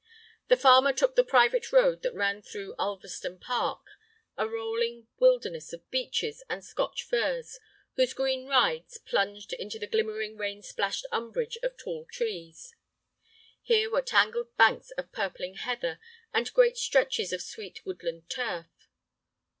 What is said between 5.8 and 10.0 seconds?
beeches and Scotch firs, whose green "rides" plunged into the